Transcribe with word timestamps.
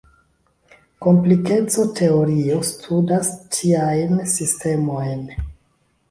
Komplikeco-teorio 1.05 2.57
studas 2.69 3.29
tiajn 3.57 4.23
sistemojn. 4.37 5.21